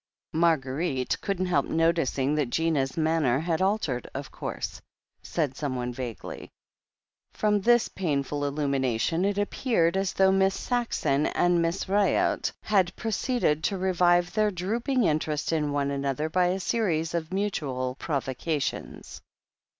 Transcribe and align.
"Marguerite 0.33 1.21
couldn't 1.21 1.45
help 1.45 1.67
noticing 1.67 2.33
that 2.33 2.49
Gina's 2.49 2.97
man 2.97 3.21
ner 3.21 3.37
had 3.39 3.61
altered, 3.61 4.09
of 4.15 4.31
course," 4.31 4.81
said 5.21 5.55
someone 5.55 5.93
vaguely. 5.93 6.49
From 7.33 7.61
this 7.61 7.87
painful 7.87 8.43
illumination 8.43 9.23
it 9.23 9.37
appeared 9.37 9.95
as 9.95 10.13
though 10.13 10.31
Miss 10.31 10.55
Saxon 10.55 11.27
and 11.27 11.61
Miss 11.61 11.85
Ryott 11.87 12.51
had 12.63 12.95
proceeded 12.95 13.63
to 13.65 13.77
revive 13.77 14.33
THE 14.33 14.41
HEEL 14.41 14.47
OF 14.47 14.53
ACHILLES 14.53 14.71
131 14.87 15.01
their 15.05 15.05
drooping 15.05 15.07
interest 15.07 15.51
in 15.53 15.71
one 15.71 15.91
another 15.91 16.29
by 16.29 16.47
a 16.47 16.59
series 16.59 17.13
of 17.13 17.31
mutual 17.31 17.93
provocations. 17.99 19.21